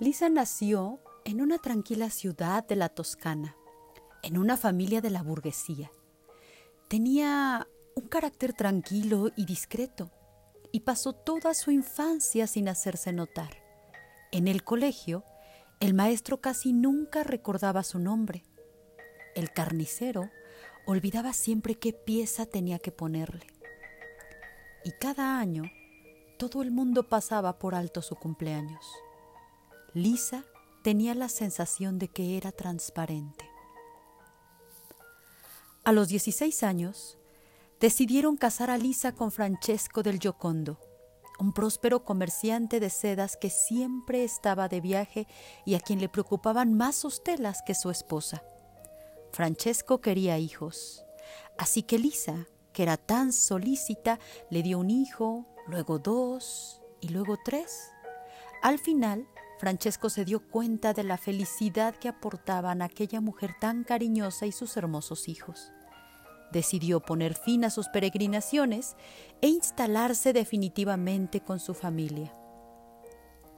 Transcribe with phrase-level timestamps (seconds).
[0.00, 3.56] Lisa nació en una tranquila ciudad de la Toscana,
[4.24, 5.92] en una familia de la burguesía.
[6.88, 10.10] Tenía un carácter tranquilo y discreto
[10.72, 13.62] y pasó toda su infancia sin hacerse notar.
[14.32, 15.22] En el colegio,
[15.78, 18.44] el maestro casi nunca recordaba su nombre.
[19.36, 20.28] El carnicero
[20.86, 23.46] olvidaba siempre qué pieza tenía que ponerle.
[24.84, 25.62] Y cada año,
[26.36, 28.84] todo el mundo pasaba por alto su cumpleaños.
[29.94, 30.44] Lisa
[30.82, 33.48] tenía la sensación de que era transparente.
[35.84, 37.16] A los 16 años,
[37.78, 40.80] decidieron casar a Lisa con Francesco del Giocondo,
[41.38, 45.28] un próspero comerciante de sedas que siempre estaba de viaje
[45.64, 48.42] y a quien le preocupaban más sus telas que su esposa.
[49.30, 51.04] Francesco quería hijos,
[51.56, 54.18] así que Lisa, que era tan solícita,
[54.50, 57.92] le dio un hijo, luego dos y luego tres.
[58.60, 59.28] Al final,
[59.64, 64.76] Francesco se dio cuenta de la felicidad que aportaban aquella mujer tan cariñosa y sus
[64.76, 65.72] hermosos hijos
[66.52, 68.94] decidió poner fin a sus peregrinaciones
[69.40, 72.36] e instalarse definitivamente con su familia.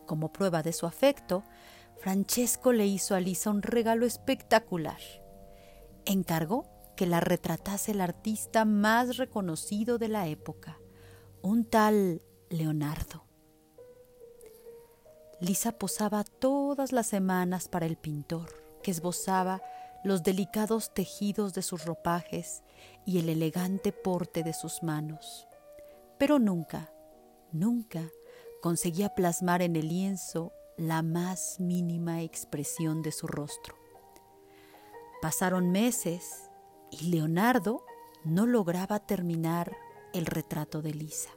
[0.07, 1.43] Como prueba de su afecto,
[1.99, 5.01] Francesco le hizo a Lisa un regalo espectacular.
[6.05, 10.79] Encargó que la retratase el artista más reconocido de la época,
[11.43, 13.26] un tal Leonardo.
[15.41, 18.49] Lisa posaba todas las semanas para el pintor,
[18.83, 19.61] que esbozaba
[20.03, 22.63] los delicados tejidos de sus ropajes
[23.05, 25.47] y el elegante porte de sus manos.
[26.19, 26.91] Pero nunca,
[27.53, 28.11] nunca
[28.63, 33.75] conseguía plasmar en el lienzo la más mínima expresión de su rostro.
[35.21, 36.51] Pasaron meses
[36.91, 37.85] y Leonardo
[38.25, 39.77] no lograba terminar
[40.15, 41.31] el retrato de Lisa.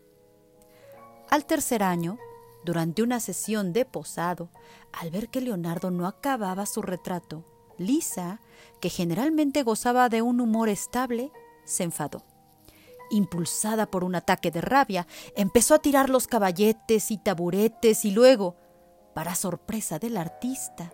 [1.29, 2.17] Al tercer año,
[2.63, 4.49] durante una sesión de posado,
[4.91, 7.45] al ver que Leonardo no acababa su retrato,
[7.77, 8.41] Lisa,
[8.81, 11.31] que generalmente gozaba de un humor estable,
[11.65, 12.23] se enfadó.
[13.11, 18.55] Impulsada por un ataque de rabia, empezó a tirar los caballetes y taburetes y luego,
[19.13, 20.91] para sorpresa del artista,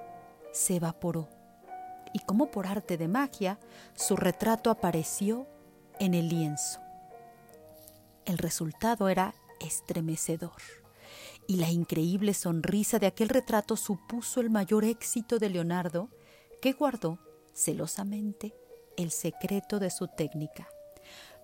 [0.53, 1.29] se evaporó.
[2.13, 3.59] Y como por arte de magia,
[3.95, 5.47] su retrato apareció
[5.99, 6.79] en el lienzo.
[8.25, 10.84] El resultado era estremecedor
[11.47, 16.09] y la increíble sonrisa de aquel retrato supuso el mayor éxito de Leonardo
[16.61, 17.19] que guardó
[17.53, 18.55] celosamente
[18.97, 20.67] el secreto de su técnica.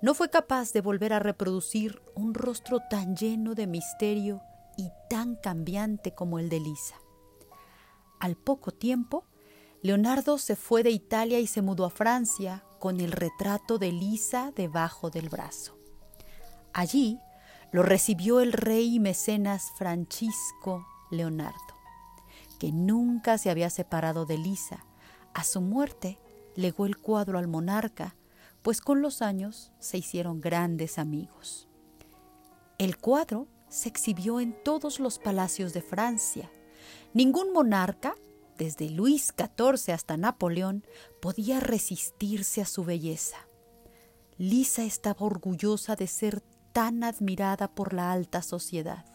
[0.02, 4.42] No fue capaz de volver a reproducir un rostro tan lleno de misterio
[4.78, 6.96] y tan cambiante como el de Lisa.
[8.20, 9.26] Al poco tiempo,
[9.84, 14.52] Leonardo se fue de Italia y se mudó a Francia con el retrato de Lisa
[14.56, 15.78] debajo del brazo.
[16.74, 17.20] Allí
[17.72, 21.60] lo recibió el rey mecenas Francisco Leonardo,
[22.60, 24.86] que nunca se había separado de Lisa
[25.34, 26.20] a su muerte
[26.56, 28.16] legó el cuadro al monarca,
[28.62, 31.68] pues con los años se hicieron grandes amigos.
[32.78, 36.52] El cuadro se exhibió en todos los palacios de Francia.
[37.14, 38.16] Ningún monarca,
[38.58, 40.86] desde Luis XIV hasta Napoleón,
[41.22, 43.38] podía resistirse a su belleza.
[44.38, 46.42] Lisa estaba orgullosa de ser
[46.74, 49.06] tan admirada por la alta sociedad,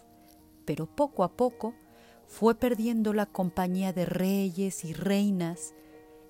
[0.65, 1.75] pero poco a poco
[2.27, 5.75] fue perdiendo la compañía de reyes y reinas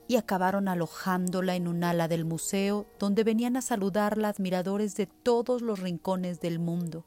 [0.08, 5.62] y acabaron alojándola en un ala del museo donde venían a saludarla admiradores de todos
[5.62, 7.04] los rincones del mundo,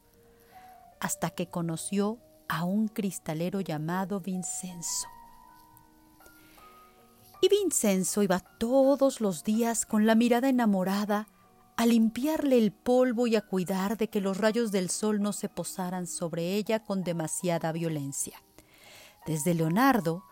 [1.00, 2.18] hasta que conoció
[2.50, 5.08] a un cristalero llamado Vincenzo.
[7.42, 11.28] Y Vincenzo iba todos los días con la mirada enamorada
[11.80, 15.48] a limpiarle el polvo y a cuidar de que los rayos del sol no se
[15.48, 18.44] posaran sobre ella con demasiada violencia.
[19.26, 20.26] Desde Leonardo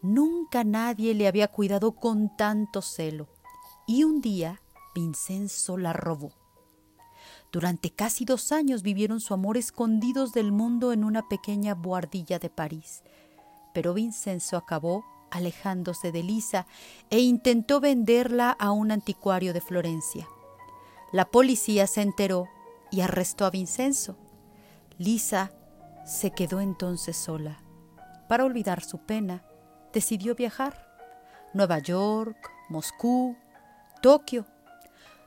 [0.00, 3.28] Nunca nadie le había cuidado con tanto celo.
[3.86, 4.62] Y un día
[4.94, 6.32] Vincenzo la robó.
[7.52, 12.48] Durante casi dos años vivieron su amor escondidos del mundo en una pequeña buhardilla de
[12.48, 13.02] París.
[13.74, 16.66] Pero Vincenzo acabó alejándose de Lisa
[17.10, 20.26] e intentó venderla a un anticuario de Florencia.
[21.12, 22.48] La policía se enteró
[22.90, 24.16] y arrestó a Vincenzo.
[24.98, 25.52] Lisa
[26.04, 27.58] se quedó entonces sola.
[28.28, 29.44] Para olvidar su pena,
[29.92, 30.86] decidió viajar.
[31.54, 33.36] Nueva York, Moscú,
[34.02, 34.46] Tokio.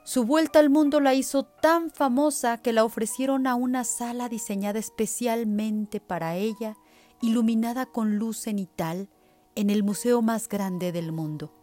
[0.03, 4.79] Su vuelta al mundo la hizo tan famosa que la ofrecieron a una sala diseñada
[4.79, 6.75] especialmente para ella,
[7.21, 9.09] iluminada con luz cenital,
[9.55, 11.58] en el museo más grande del mundo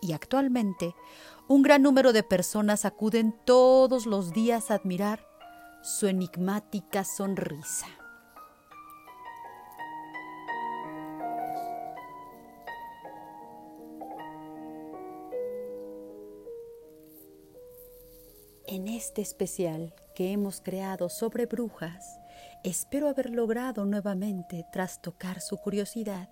[0.00, 0.94] y actualmente
[1.48, 5.26] un gran número de personas acuden todos los días a admirar
[5.82, 7.86] su enigmática sonrisa.
[18.66, 22.20] En este especial que hemos creado sobre brujas,
[22.62, 26.28] espero haber logrado nuevamente trastocar su curiosidad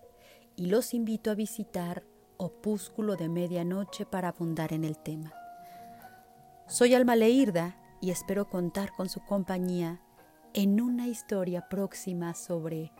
[0.54, 2.04] y los invito a visitar
[2.38, 5.32] Opúsculo de Medianoche para abundar en el tema.
[6.66, 10.00] Soy Alma Leirda y espero contar con su compañía
[10.52, 12.92] en una historia próxima sobre